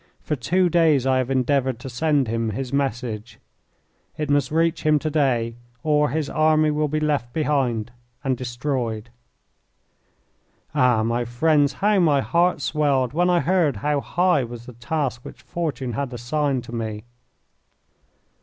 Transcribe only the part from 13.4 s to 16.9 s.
heard how high was the task which Fortune had assigned to